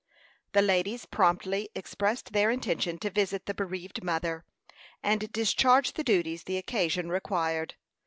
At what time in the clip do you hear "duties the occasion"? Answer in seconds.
6.03-7.09